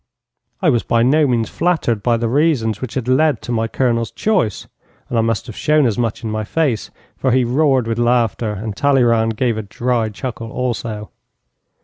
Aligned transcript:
I 0.63 0.71
was 0.71 0.81
by 0.81 1.03
no 1.03 1.27
means 1.27 1.47
flattered 1.47 2.01
by 2.01 2.17
the 2.17 2.27
reasons 2.27 2.81
which 2.81 2.95
had 2.95 3.07
led 3.07 3.39
to 3.43 3.51
my 3.51 3.67
Colonel's 3.67 4.09
choice, 4.09 4.65
and 5.09 5.17
I 5.19 5.21
must 5.21 5.45
have 5.45 5.55
shown 5.55 5.85
as 5.85 5.99
much 5.99 6.23
in 6.23 6.31
my 6.31 6.43
face, 6.43 6.89
for 7.15 7.29
he 7.31 7.43
roared 7.43 7.85
with 7.85 7.99
laughter 7.99 8.49
and 8.53 8.75
Talleyrand 8.75 9.37
gave 9.37 9.59
a 9.59 9.61
dry 9.61 10.09
chuckle 10.09 10.51
also. 10.51 11.11